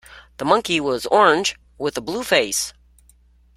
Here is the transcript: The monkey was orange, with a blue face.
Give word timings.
The 0.37 0.45
monkey 0.45 0.79
was 0.79 1.05
orange, 1.05 1.57
with 1.77 1.95
a 1.95 2.01
blue 2.01 2.23
face. 2.23 2.73